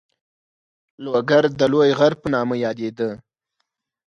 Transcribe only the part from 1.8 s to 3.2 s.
غر په نامه یادېده.